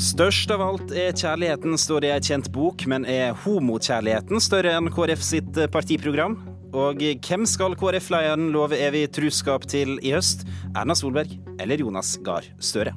[0.00, 4.70] Størst av alt er kjærligheten, står det i ei kjent bok, men er homokjærligheten større
[4.72, 6.38] enn KrF sitt partiprogram?
[6.72, 10.46] Og hvem skal KrF-lederen love evig truskap til i høst?
[10.72, 12.94] Erna Solberg eller Jonas Gahr Støre?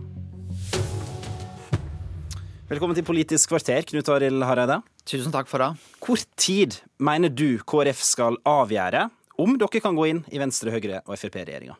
[2.69, 4.77] Velkommen til Politisk kvarter, Knut Arild Hareide.
[5.03, 5.73] Tusen takk for det.
[5.99, 9.09] Hvor tid mener du KrF skal avgjøre
[9.43, 11.75] om dere kan gå inn i Venstre, Høyre og Frp-regjeringa?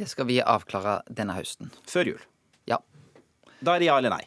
[0.00, 1.68] Det skal vi avklare denne høsten.
[1.84, 2.24] Før jul.
[2.64, 2.80] Ja.
[3.60, 4.22] Da er det ja eller nei.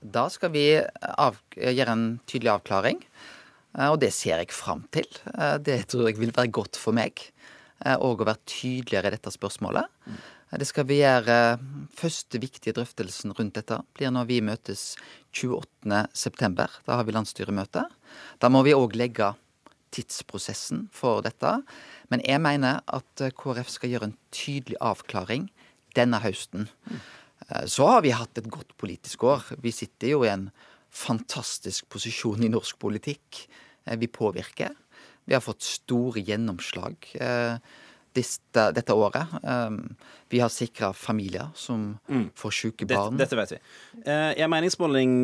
[0.00, 3.02] Da skal vi av, gjøre en tydelig avklaring,
[3.76, 5.06] eh, og det ser jeg fram til.
[5.34, 7.20] Eh, det tror jeg vil være godt for meg,
[7.84, 9.84] eh, og å være tydeligere i dette spørsmålet.
[10.50, 11.60] Det skal vi gjøre
[11.94, 14.96] Første viktige drøftelsen rundt dette blir når vi møtes
[15.32, 16.66] 28.9.
[16.86, 17.84] Da har vi landsstyremøte.
[18.40, 19.34] Da må vi òg legge
[19.92, 21.62] tidsprosessen for dette.
[22.10, 25.50] Men jeg mener at KrF skal gjøre en tydelig avklaring
[25.94, 26.66] denne høsten.
[27.66, 29.46] Så har vi hatt et godt politisk år.
[29.62, 30.48] Vi sitter jo i en
[30.90, 33.44] fantastisk posisjon i norsk politikk.
[33.84, 34.74] Vi påvirker.
[35.24, 37.06] Vi har fått store gjennomslag
[38.12, 39.36] dette, dette året.
[40.30, 41.92] Vi har sikra familier som
[42.38, 43.18] får syke barn.
[43.18, 43.60] Dette, dette vet vi.
[44.10, 45.14] I en meningsmåling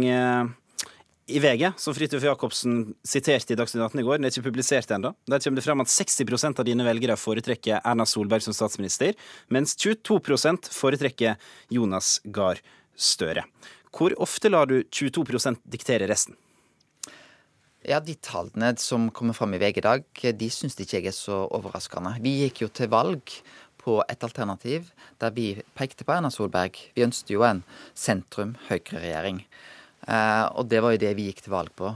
[1.26, 4.92] i VG, som Fridtjof Jacobsen siterte i Dagsnytt 18 i går, den er ikke publisert
[4.94, 5.10] ennå.
[5.26, 9.16] Der kommer det fram at 60% av dine velgere foretrekker Erna Solberg som statsminister,
[9.50, 11.34] mens 22% foretrekker
[11.74, 12.62] Jonas Gahr
[12.94, 13.42] Støre.
[13.90, 16.38] Hvor ofte lar du 22% diktere resten?
[17.86, 21.14] Ja, De tallene som kommer fram i VG i dag, de syns ikke jeg er
[21.16, 22.16] så overraskende.
[22.22, 23.34] Vi gikk jo til valg
[23.82, 26.78] på et alternativ der vi pekte på Erna Solberg.
[26.94, 27.62] Vi ønsket jo en
[27.98, 29.42] sentrum-høyre-regjering.
[30.06, 31.90] Og det var jo det vi gikk til valg på.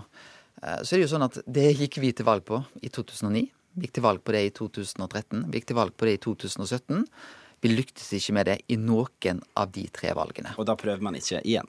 [0.61, 3.45] Uh, så er det jo sånn at det gikk vi til valg på i 2009.
[3.77, 5.47] Vi gikk til valg på det i 2013.
[5.49, 7.05] Vi gikk til valg på det i 2017.
[7.61, 10.55] Vi lyktes ikke med det i noen av de tre valgene.
[10.59, 11.69] Og da prøver man ikke igjen?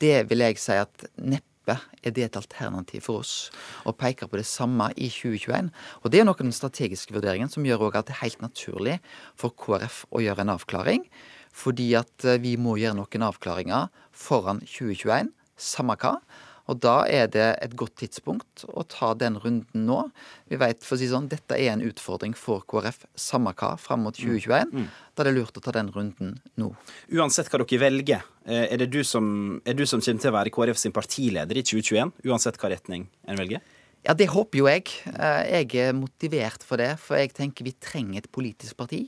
[0.00, 3.34] Det vil jeg si at neppe er det et alternativ for oss
[3.86, 5.70] å peke på det samme i 2021.
[6.02, 8.96] Og det er noen av den strategiske vurderingen som gjør at det er helt naturlig
[9.38, 11.06] for KrF å gjøre en avklaring.
[11.52, 16.18] Fordi at vi må gjøre noen avklaringer foran 2021 samme hva.
[16.70, 19.98] Og da er det et godt tidspunkt å ta den runden nå.
[20.50, 24.06] Vi vet, for å si sånn, Dette er en utfordring for KrF, samme hva, fram
[24.06, 24.70] mot 2021.
[24.70, 24.86] Mm.
[25.12, 26.70] Da er det lurt å ta den runden nå.
[27.12, 29.26] Uansett hva dere velger, er det du som,
[29.66, 32.14] er du som kommer til å være KrF sin partileder i 2021?
[32.30, 33.62] Uansett hva retning en velger?
[34.02, 34.88] Ja, det håper jo jeg.
[35.06, 39.04] Jeg er motivert for det, for jeg tenker vi trenger et politisk parti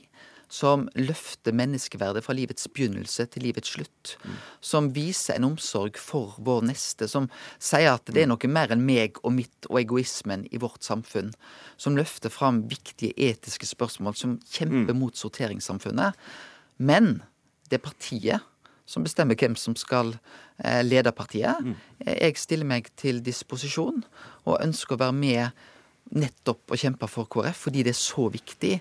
[0.51, 4.15] som løfter menneskeverdet fra livets begynnelse til livets slutt.
[4.23, 4.39] Mm.
[4.61, 7.09] Som viser en omsorg for vår neste.
[7.11, 10.85] Som sier at det er noe mer enn meg og mitt og egoismen i vårt
[10.85, 11.33] samfunn.
[11.77, 15.01] Som løfter fram viktige etiske spørsmål, som kjemper mm.
[15.01, 16.17] mot sorteringssamfunnet.
[16.77, 17.17] Men
[17.69, 18.51] det er partiet
[18.85, 20.13] som bestemmer hvem som skal
[20.61, 21.57] eh, lede partiet.
[21.63, 21.75] Mm.
[22.05, 24.03] Jeg stiller meg til disposisjon
[24.45, 25.65] og ønsker å være med
[26.13, 28.75] nettopp å kjempe for KrF, fordi det er så viktig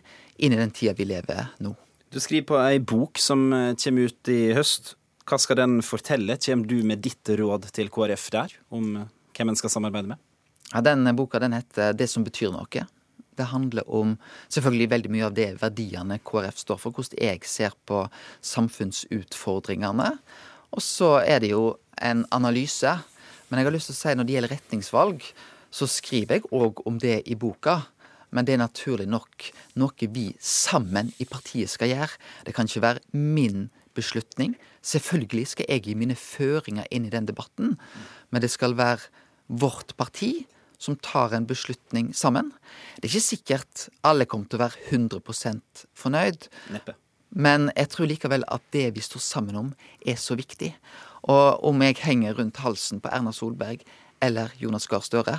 [0.45, 1.75] inn i den tida vi lever nå.
[2.13, 4.95] Du skriver på ei bok som eh, kommer ut i høst.
[5.27, 6.37] Hva skal den fortelle?
[6.39, 10.21] Kommer du med ditt råd til KrF der, om eh, hvem en skal samarbeide med?
[10.71, 12.87] Ja, Den boka den heter 'Det som betyr noe'.
[13.37, 14.19] Det handler om
[14.49, 16.93] selvfølgelig veldig mye av det verdiene KrF står for.
[16.93, 18.09] Hvordan jeg ser på
[18.43, 20.19] samfunnsutfordringene.
[20.71, 23.03] Og så er det jo en analyse.
[23.49, 25.27] Men jeg har lyst til å si når det gjelder retningsvalg,
[25.75, 27.81] så skriver jeg òg om det i boka.
[28.35, 29.49] Men det er naturlig nok
[29.79, 32.19] noe vi sammen i partiet skal gjøre.
[32.47, 34.57] Det kan ikke være min beslutning.
[34.83, 37.77] Selvfølgelig skal jeg gi mine føringer inn i den debatten,
[38.31, 39.07] men det skal være
[39.47, 40.47] vårt parti
[40.83, 42.51] som tar en beslutning sammen.
[42.99, 45.23] Det er ikke sikkert alle kommer til å være 100
[45.95, 46.49] fornøyd.
[46.75, 46.99] Neppe.
[47.35, 49.73] Men jeg tror likevel at det vi står sammen om,
[50.07, 50.75] er så viktig.
[51.31, 53.83] Og om jeg henger rundt halsen på Erna Solberg
[54.25, 55.39] eller Jonas Gahr Støre.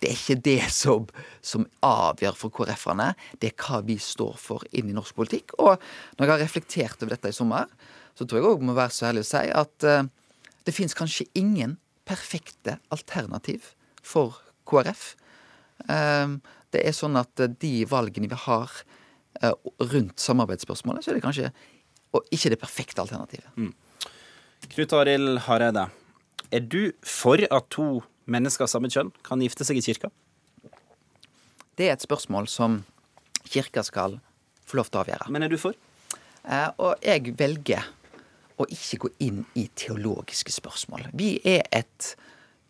[0.00, 1.06] Det er ikke det som,
[1.40, 3.12] som avgjør for KrF-erne.
[3.40, 5.54] Det er hva vi står for inn i norsk politikk.
[5.56, 5.76] Og
[6.18, 7.70] når jeg har reflektert over dette i sommer,
[8.16, 10.08] så tror jeg òg må være så ærlig å si at uh,
[10.66, 11.76] det fins kanskje ingen
[12.08, 13.72] perfekte alternativ
[14.04, 15.08] for KrF.
[15.88, 16.36] Uh,
[16.74, 18.72] det er sånn at de valgene vi har
[19.42, 21.52] uh, rundt samarbeidsspørsmålet, så er det kanskje
[22.32, 23.48] ikke det perfekte alternativet.
[23.60, 23.72] Mm.
[24.72, 25.88] Knut Arild Hareide,
[26.48, 28.00] er du for at to
[28.30, 30.10] mennesker av samme kjønn kan gifte seg i kirka?
[31.76, 32.80] Det er et spørsmål som
[33.46, 34.18] kirka skal
[34.66, 35.28] få lov til å avgjøre.
[35.32, 35.76] Men er du for?
[36.46, 37.84] Eh, og jeg velger
[38.56, 41.10] å ikke gå inn i teologiske spørsmål.
[41.12, 42.14] Vi er et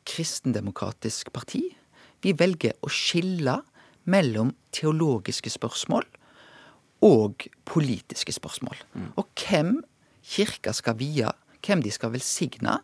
[0.07, 1.63] kristendemokratisk parti.
[2.23, 3.61] Vi velger å skille
[4.07, 6.07] mellom teologiske spørsmål
[7.07, 8.79] og politiske spørsmål.
[8.95, 9.09] Mm.
[9.21, 9.73] Og hvem
[10.27, 11.31] kirka skal vie,
[11.67, 12.79] hvem de skal velsigne,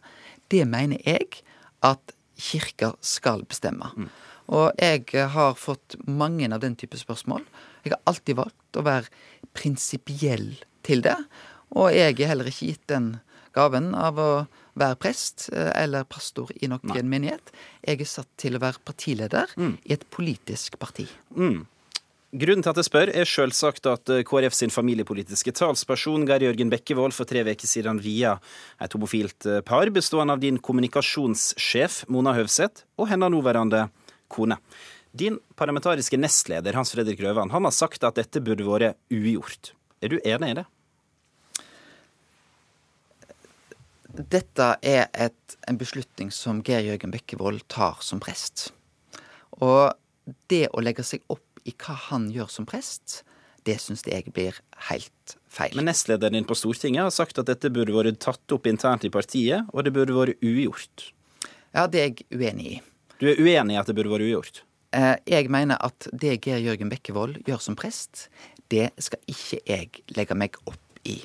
[0.50, 1.42] det mener jeg
[1.82, 3.92] at kirka skal bestemme.
[4.52, 7.44] Og jeg har fått mange av den type spørsmål.
[7.84, 9.10] Jeg har alltid valgt å være
[9.56, 10.50] prinsipiell
[10.86, 11.16] til det.
[11.78, 13.14] Og jeg er heller ikke gitt den
[13.56, 14.30] gaven av å
[14.80, 17.02] være prest eh, eller pastor i noen Nei.
[17.04, 17.52] menighet.
[17.84, 21.06] Jeg er satt til å være partileder i et politisk parti.
[22.32, 26.70] Grunnen til at jeg spør, er selvsagt at eh, KrF sin familiepolitiske talsperson Geir Jørgen
[26.72, 28.38] Bekkevold for tre uker siden via
[28.80, 33.82] et homofilt eh, par bestående av din kommunikasjonssjef Mona Høvseth og hennes nåværende
[34.32, 34.56] kone.
[35.12, 39.74] Din parlamentariske nestleder Hans Fredrik Røvan han har sagt at dette burde vært ugjort.
[40.00, 40.66] Er du enig i det?
[44.32, 48.70] Dette er et, en beslutning som Geir Jørgen Bekkevold tar som prest.
[49.60, 49.92] Og
[50.48, 53.22] det å legge seg opp i hva han gjør som prest,
[53.66, 54.56] det syns jeg blir
[54.88, 55.76] helt feil.
[55.78, 59.12] Men nestlederen din på Stortinget har sagt at dette burde vært tatt opp internt i
[59.12, 61.12] partiet, og det burde vært ugjort.
[61.74, 62.80] ja, det er jeg uenig i.
[63.20, 64.62] Du er uenig i at det burde vært ugjort?
[64.92, 68.28] Eh, Jeg mener at det Geir Jørgen Bekkevold gjør som prest,
[68.68, 71.22] det skal ikke jeg legge meg opp i.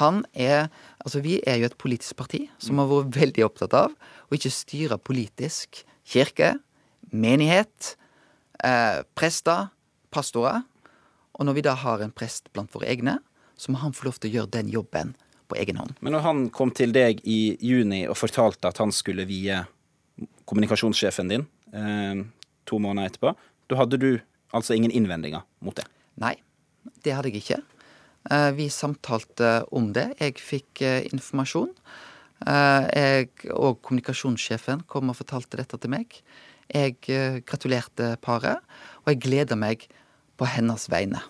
[0.00, 0.68] Han er
[1.04, 4.48] Altså, vi er jo et politisk parti som har vært veldig opptatt av å ikke
[4.50, 6.54] styre politisk kirke,
[7.12, 7.96] menighet,
[8.64, 9.68] eh, prester,
[10.14, 10.62] pastorer.
[11.34, 13.18] Og når vi da har en prest blant våre egne,
[13.58, 15.14] så må han få lov til å gjøre den jobben
[15.50, 15.96] på egen hånd.
[16.00, 19.60] Men når han kom til deg i juni og fortalte at han skulle vie
[20.48, 22.24] kommunikasjonssjefen din eh,
[22.68, 23.34] to måneder etterpå,
[23.70, 24.10] da hadde du
[24.54, 25.86] altså ingen innvendinger mot det?
[26.20, 26.36] Nei,
[27.04, 27.60] det hadde jeg ikke.
[28.30, 30.10] Eh, Vi samtalte om det.
[30.20, 31.72] Jeg fikk eh, informasjon.
[32.46, 36.20] Eh, Jeg og kommunikasjonssjefen kom og fortalte dette til meg.
[36.72, 38.64] Jeg eh, gratulerte paret,
[39.04, 39.86] og jeg gleder meg
[40.38, 41.22] på hennes vegne.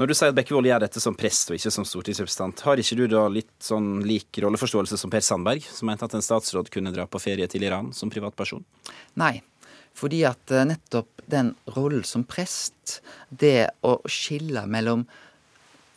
[0.00, 2.96] Når du sier at Bekkevold gjør dette som prest og ikke som stortingsrepresentant, har ikke
[2.96, 6.92] du da litt sånn lik rolleforståelse som Per Sandberg, som mente at en statsråd kunne
[6.94, 8.64] dra på ferie til Iran som privatperson?
[9.20, 9.42] Nei,
[9.92, 15.04] fordi at eh, nettopp den rollen som prest, det å skille mellom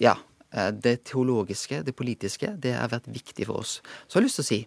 [0.04, 0.18] ja,
[0.52, 3.78] eh, det teologiske, det politiske, det har vært viktig for oss.
[4.04, 4.62] Så har jeg lyst til å si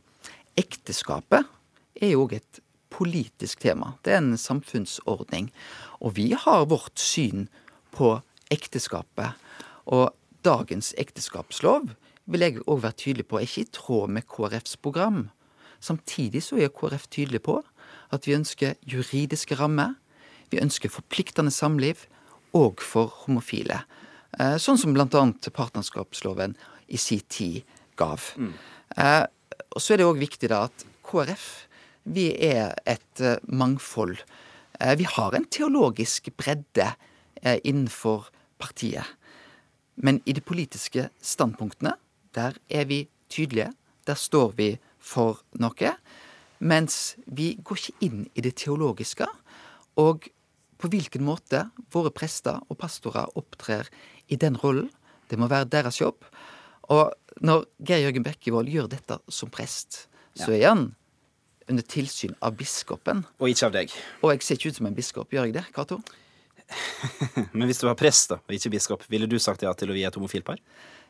[0.65, 1.56] ekteskapet
[2.01, 2.61] er jo òg et
[2.93, 3.95] politisk tema.
[4.05, 5.51] Det er en samfunnsordning.
[6.01, 7.49] Og vi har vårt syn
[7.97, 8.17] på
[8.53, 9.37] ekteskapet.
[9.87, 10.13] Og
[10.47, 11.91] dagens ekteskapslov
[12.27, 15.29] vil jeg òg være tydelig på er ikke i tråd med KrFs program.
[15.81, 17.61] Samtidig så er KrF tydelig på
[18.15, 19.95] at vi ønsker juridiske rammer.
[20.51, 22.07] Vi ønsker forpliktende samliv
[22.55, 23.83] òg for homofile.
[24.39, 26.57] Eh, Sånn som annet partnerskapsloven
[26.89, 27.63] i sin tid
[27.97, 28.23] gav.
[28.37, 28.53] Mm.
[29.75, 31.67] Og så er det òg viktig da at KrF
[32.07, 34.23] vi er et eh, mangfold.
[34.81, 36.95] Eh, Vi har en teologisk bredde
[37.43, 39.05] eh, innenfor partiet.
[39.97, 41.97] Men i de politiske standpunktene,
[42.35, 43.73] der er vi tydelige.
[44.07, 45.97] Der står vi for noe.
[46.61, 49.27] Mens vi går ikke inn i det teologiske.
[49.97, 50.29] Og
[50.77, 53.89] på hvilken måte våre prester og pastorer opptrer
[54.29, 54.91] i den rollen,
[55.31, 56.23] det må være deres jobb.
[56.93, 57.11] Og
[57.41, 60.07] når Geir Jørgen Bekkevold gjør dette som prest,
[60.37, 60.85] så er han
[61.69, 63.25] under tilsyn av biskopen.
[63.41, 63.91] Og ikke av deg.
[64.23, 66.01] Og jeg ser ikke ut som en biskop, gjør jeg det, Cato?
[67.55, 69.97] Men hvis du var prest da, og ikke biskop, ville du sagt ja til å
[69.97, 70.59] vie et homofilt par?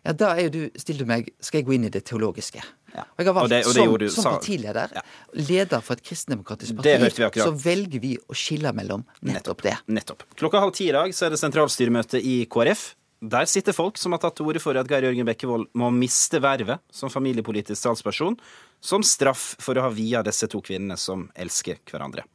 [0.04, 2.60] Ja, da er jo du stilt meg Skal jeg gå inn i det teologiske?
[2.92, 3.02] Ja.
[3.16, 5.02] Og jeg har valgt Og det- og det som, du, som partileder, Ja.
[5.34, 7.48] leder for et kristendemokratisk Det parti, hørte vi akkurat.
[7.48, 9.76] så velger vi å skille mellom nettopp det.
[9.88, 10.22] Nettopp.
[10.36, 12.94] Klokka halv ti i dag så er det sentralstyremøte i KrF.
[13.26, 16.38] Der sitter folk som har tatt til orde for at Geir Jørgen Bekkevold må miste
[16.40, 18.36] vervet som familiepolitisk talsperson,
[18.80, 22.26] som straff for å ha via disse to kvinnene som elsker hverandre.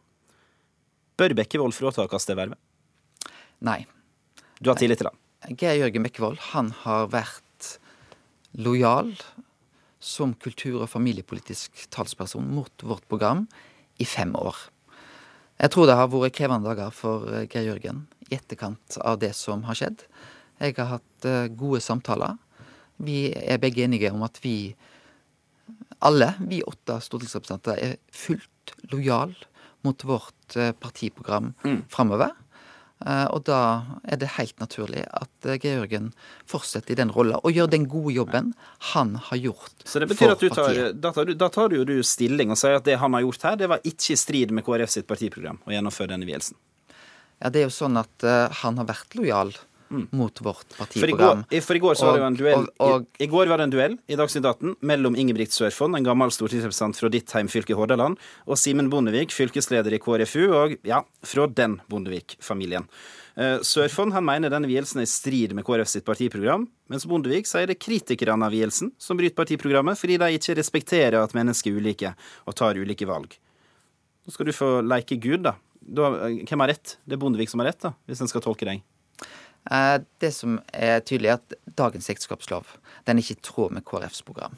[1.20, 2.60] Bør Bekkevold fratas det vervet?
[3.62, 3.86] Nei.
[4.60, 5.18] Du har tillit til ham?
[5.58, 7.78] Geir Jørgen Bekkevold, han har vært
[8.58, 9.14] lojal
[10.02, 13.48] som kultur- og familiepolitisk talsperson mot vårt program
[14.02, 14.58] i fem år.
[15.62, 19.34] Jeg tror det har vært krevende dager for eh, Geir Jørgen i etterkant av det
[19.38, 20.02] som har skjedd.
[20.62, 22.40] Jeg har hatt eh, gode samtaler.
[23.02, 24.74] Vi er begge enige om at vi
[26.02, 29.36] alle, vi åtte stortingsrepresentanter, er fullt lojal
[29.86, 31.54] mot vårt partiprogram partiprogram
[31.90, 32.32] framover.
[33.06, 33.60] Eh, Og da
[34.06, 36.12] er det helt naturlig at eh, Geir Jørgen
[36.50, 38.52] fortsetter i den rolla og gjør den gode jobben
[38.92, 41.86] han har gjort Så det betyr at du tar, da, tar du, da tar jo
[41.88, 44.54] du stilling og sier at det han har gjort her, det var ikke i strid
[44.54, 46.60] med KrF sitt partiprogram å gjennomføre denne vielsen.
[47.42, 49.56] Ja, det er jo sånn at uh, han har vært lojal
[50.12, 51.44] mot vårt For i, går, partiprogram.
[51.68, 53.58] for i går så var det jo en duell og- og- i, I går var
[53.58, 57.76] det en duell i Dagsnytt 18 mellom Ingebrigt Sørfond, en gammel stortingsrepresentant fra ditt heimfylke
[57.76, 58.18] Hordaland,
[58.48, 62.88] og Simen Bondevik, fylkesleder i KrFU, og ja, fra den Bondevik-familien.
[63.64, 67.66] Sørfond han mener denne vielsen er i strid med KrF sitt partiprogram, mens Bondevik sier
[67.70, 71.80] det er kritikerne av vielsen som bryter partiprogrammet fordi de ikke respekterer at mennesker er
[71.80, 72.12] ulike
[72.46, 73.38] og tar ulike valg.
[74.28, 75.56] Nå skal du få leke Gud, da.
[75.82, 76.98] da hvem har rett?
[77.08, 78.84] Det er Bondevik som har rett, da, hvis en skal tolke deg.
[79.70, 83.86] Eh, Det som er tydelig, er at dagens ekteskapslov den er ikke i tråd med
[83.86, 84.58] KrFs program.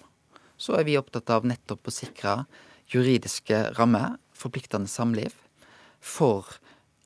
[0.58, 2.46] Så er vi opptatt av nettopp å sikre
[2.92, 5.34] juridiske rammer, forpliktende samliv,
[6.00, 6.46] for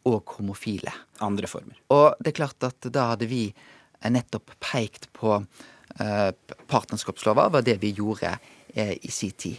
[0.05, 0.91] òg homofile.
[1.21, 1.77] Andre former.
[1.89, 3.53] Og det er klart at da hadde vi
[4.03, 5.45] nettopp pekt på
[5.99, 6.31] eh,
[6.67, 8.37] partnerskapslova, var det vi gjorde
[8.73, 9.57] eh, i si tid.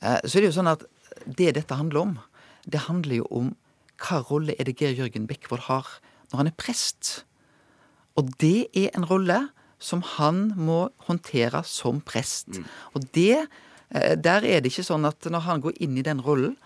[0.00, 0.82] Så er det jo sånn at
[1.24, 2.16] det dette handler om,
[2.68, 3.52] det handler jo om
[4.02, 5.86] hva rolle er det Geir Jørgen Bekkevold har
[6.32, 7.24] når han er prest.
[8.18, 9.40] Og det er en rolle
[9.82, 12.60] som han må håndtere som prest.
[12.94, 13.46] Og det,
[13.90, 16.56] eh, der er det ikke sånn at når han går inn i den rollen,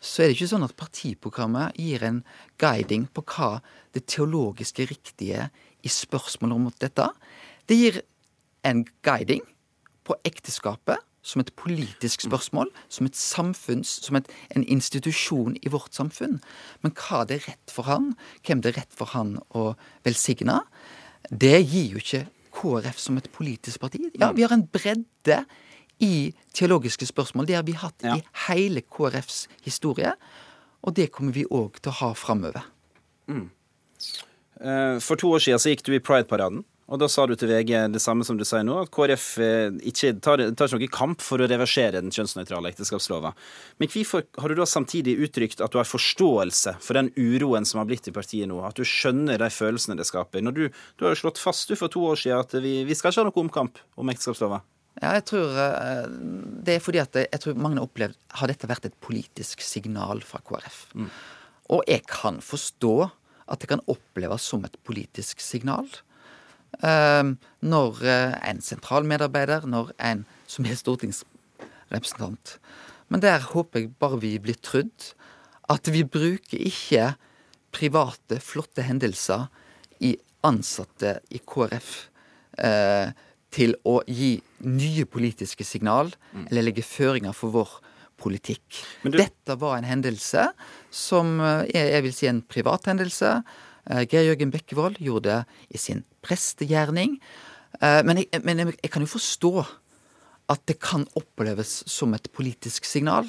[0.00, 2.22] så er det ikke sånn at partiprogrammet gir en
[2.58, 3.60] guiding på hva
[3.96, 5.48] det teologiske riktige
[5.82, 7.08] i spørsmålet om dette.
[7.66, 8.02] Det gir
[8.66, 9.42] en guiding
[10.06, 15.96] på ekteskapet som et politisk spørsmål, som et samfunns, som et, en institusjon i vårt
[15.96, 16.38] samfunn.
[16.84, 18.12] Men hva det er rett for han,
[18.46, 19.72] hvem det er rett for han å
[20.06, 20.60] velsigne,
[21.30, 22.22] det gir jo ikke
[22.56, 24.00] KrF som et politisk parti.
[24.16, 25.42] Ja, vi har en bredde
[26.00, 27.48] i teologiske spørsmål.
[27.50, 28.16] Det har vi hatt Ja.
[28.16, 30.14] i hele KrFs historie.
[30.86, 32.62] Og det kommer vi òg til å ha framover.
[33.28, 33.50] Mm.
[35.02, 37.72] For to år siden så gikk du i Pride-paraden, og da sa du til VG
[37.90, 41.24] det samme som du sier nå, at KrF eh, ikke tar, tar ikke noen kamp
[41.24, 43.32] for å reversere den kjønnsnøytrale ekteskapslova.
[43.82, 47.82] Men hvorfor har du da samtidig uttrykt at du har forståelse for den uroen som
[47.82, 50.46] har blitt i partiet nå, at du skjønner de følelsene det skaper?
[50.46, 52.98] Når du, du har jo slått fast du for to år siden at vi, vi
[52.98, 54.62] skal ikke ha noen omkamp om ekteskapslova.
[55.02, 56.06] Ja, jeg tror eh,
[56.64, 60.22] Det er fordi at jeg tror mange har opplevd Har dette vært et politisk signal
[60.24, 60.78] fra KrF?
[61.74, 62.94] Og jeg kan forstå
[63.52, 65.86] at det kan oppleves som et politisk signal.
[66.82, 67.22] Eh,
[67.62, 72.58] når eh, en sentral medarbeider, når en som er stortingsrepresentant
[73.08, 75.12] Men der håper jeg bare vi blir trudd.
[75.70, 77.12] At vi bruker ikke
[77.74, 79.46] private, flotte hendelser
[80.02, 81.92] i ansatte i KrF
[82.58, 83.10] eh,
[83.54, 86.10] til å gi nye politiske signal,
[86.50, 87.76] eller legge føringer for vår
[88.20, 88.82] politikk.
[89.04, 90.48] Du- Dette var en hendelse
[90.90, 93.42] som eh, jeg vil si en privat hendelse.
[93.90, 97.18] Eh, Geir Jørgen Bekkevold gjorde det i sin prestegjerning.
[97.80, 99.52] Eh, men jeg, men jeg, jeg kan jo forstå
[100.52, 103.26] at det kan oppleves som et politisk signal.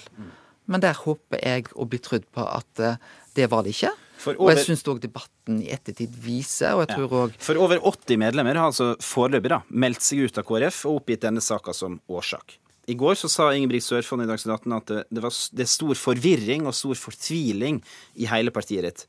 [0.67, 2.99] Men der håper jeg å bli trudd på at eh,
[3.37, 3.93] det var det ikke.
[4.17, 7.59] For Og jeg over- syns òg debatten i ettertid viser, og jeg tror òg For
[7.61, 11.43] over 80 medlemmer har altså foreløpig da meldt seg ut av KrF og oppgitt denne
[11.45, 12.57] saka som årsak.
[12.89, 15.69] I går så sa Ingebrigt Sørfond i Dagsnytt 18 at det, det, var, det er
[15.69, 17.81] stor forvirring og stor fortviling
[18.15, 19.03] i hele partiet ditt.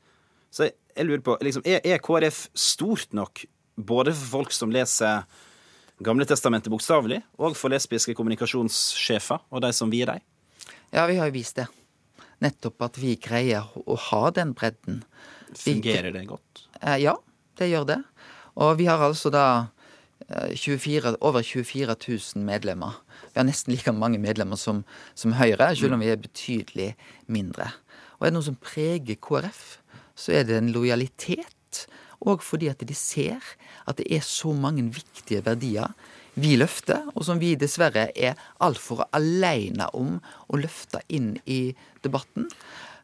[0.51, 0.67] Så
[0.99, 3.45] jeg, lurer på, liksom, er, er KrF stort nok
[3.79, 5.23] både for folk som leser
[5.99, 10.21] Gamle testamentet bokstavelig, og for lesbiske kommunikasjonssjefer og de som vier dem?
[10.95, 11.65] Ja, vi har jo vist det.
[12.39, 15.01] Nettopp at vi greier å ha den bredden.
[15.59, 16.63] Fungerer det godt?
[16.79, 17.17] Eh, ja,
[17.59, 17.99] det gjør det.
[18.55, 19.43] Og vi har altså da
[20.29, 22.95] eh, 24, over 24 000 medlemmer.
[23.33, 24.85] Vi har nesten like mange medlemmer som,
[25.19, 26.93] som Høyre, selv om vi er betydelig
[27.27, 27.73] mindre.
[28.17, 29.78] Og er det noe som preger KrF,
[30.19, 31.85] så er det en lojalitet.
[32.27, 33.39] Og fordi at de ser
[33.87, 35.93] at det er så mange viktige verdier
[36.39, 41.73] vi løfter, og som vi dessverre er altfor aleine om å løfte inn i
[42.03, 42.47] debatten.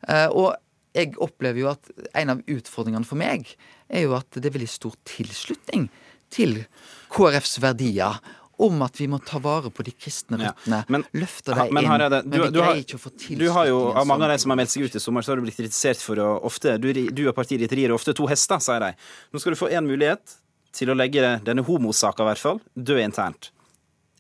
[0.08, 0.56] Eh, Og
[0.96, 3.50] jeg opplever jo at en av utfordringene for meg
[3.90, 5.90] er jo at det er veldig stor tilslutning
[6.32, 6.64] til
[7.12, 8.20] KrFs verdier
[8.58, 10.52] om at vi må ta vare på de kristne Ja,
[10.88, 12.00] men- løfte dem men inn.
[12.00, 14.30] du, men vi du greier ikke å få til Du har jo, av mange av
[14.32, 14.42] de sånn.
[14.46, 16.78] som har meldt seg ut i sommer, så har du blitt kritisert for å ofte
[16.80, 18.94] Du, du og partiet ditt rir ofte to hester, sier de.
[19.34, 20.38] Nå skal du få én mulighet
[20.72, 23.52] til å legge denne homosaka, i hvert fall, død internt.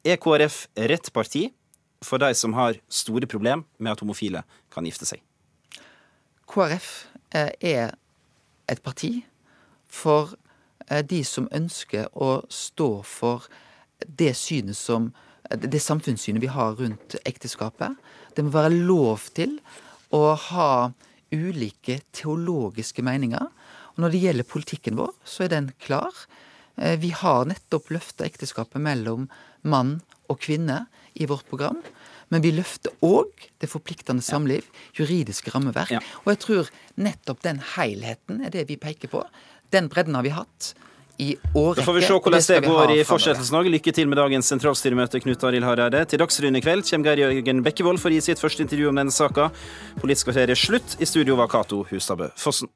[0.05, 1.51] Er KrF rett parti
[2.03, 5.21] for de som har store problem med at homofile kan gifte seg?
[6.47, 7.95] KrF eh, er
[8.69, 9.23] et parti
[9.87, 10.35] for
[10.89, 13.47] eh, de som ønsker å stå for
[14.05, 15.11] det synet som
[15.49, 17.93] det samfunnssynet vi har rundt ekteskapet.
[18.33, 19.59] Det må være lov til
[20.15, 20.71] å ha
[21.33, 23.45] ulike teologiske meninger.
[23.95, 26.13] Og når det gjelder politikken vår, så er den klar.
[26.77, 29.29] Eh, Vi har nettopp løfta ekteskapet mellom
[29.63, 31.81] mann og kvinne i vårt program.
[32.29, 33.29] Men vi løfter òg
[33.61, 34.65] det forpliktende samliv,
[34.97, 35.91] juridiske rammeverk.
[36.25, 39.21] Og jeg tror nettopp den helheten er det vi peker på.
[39.71, 40.73] Den bredden har vi hatt
[41.17, 41.81] i årrekke.
[41.81, 43.71] Da får vi se hvordan det det går i fortsettelsen òg.
[43.75, 46.05] Lykke til med dagens sentralstyremøte, Knut Arild Hareide.
[46.11, 48.99] Til Dagsrevyen i kveld kommer Geir Jørgen Bekkevold for å gi sitt første intervju om
[49.01, 49.49] denne saka.
[50.01, 50.97] Politisk kvarter er slutt.
[50.99, 52.71] I studio var Cato Husabø Fossen.